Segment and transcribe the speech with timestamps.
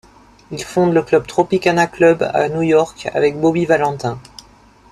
[0.49, 4.19] Il fonde le Club Tropicana Club à New York avec Bobby Valentin.